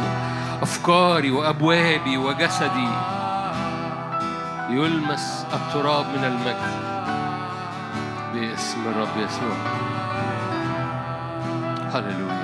أفكاري 0.61 1.31
وأبوابي 1.31 2.17
وجسدي. 2.17 2.89
يلمس 4.69 5.45
التراب 5.53 6.05
من 6.05 6.23
المجد. 6.23 6.73
باسم 8.33 8.81
الرب 8.87 9.17
يسوع. 9.17 9.57
هللويا. 11.93 12.42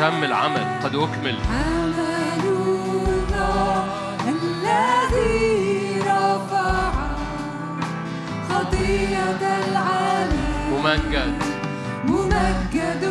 أتم 0.00 0.24
العمل. 0.24 0.64
قد 0.84 0.94
أكمل. 0.94 1.38
الله 3.14 3.84
الذي 4.28 6.00
رفع 6.00 6.92
خطية 8.50 9.40
العالم. 9.42 10.72
ممجد. 10.72 11.34
ممجد 12.04 13.04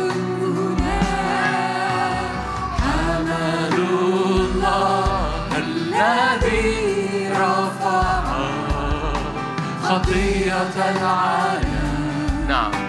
هنا. 0.58 1.00
حمد 2.80 3.78
الله 3.78 5.04
الذي 5.56 7.28
رفع 7.30 8.22
خطية 9.82 10.74
العالم. 10.76 12.46
نعم. 12.48 12.79